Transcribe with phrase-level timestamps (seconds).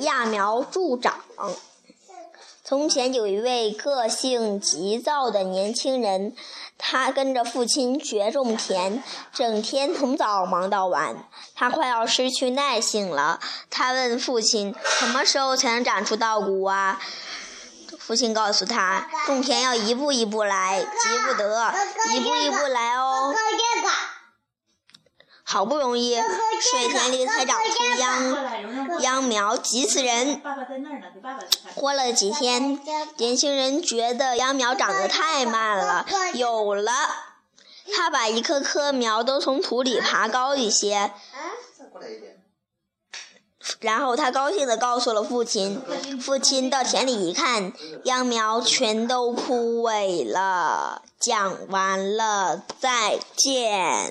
[0.00, 1.20] 揠苗助长。
[2.64, 6.34] 从前有一位个性急躁的年轻人，
[6.76, 9.02] 他跟着父亲学种田，
[9.32, 11.24] 整天从早忙到晚。
[11.54, 17.00] 他快要失去耐性了，他问父亲：“什么时候才能长出稻谷啊？”
[17.98, 21.72] 父亲告诉他：“种田要一步一步来，急不得，
[22.12, 23.34] 一步一步来哦。”
[25.42, 28.27] 好不容易，水田里才长出秧
[29.08, 30.42] 秧苗，急死人。
[31.74, 32.78] 过了几天，
[33.16, 36.92] 年轻人觉得秧苗长得太慢了，有了。
[37.94, 41.10] 他把一棵棵苗都从土里爬高一些，
[43.80, 45.80] 然后他高兴地告诉了父亲。
[46.20, 47.72] 父亲到田里一看，
[48.04, 51.00] 秧苗全都枯萎了。
[51.18, 54.06] 讲完了，再见。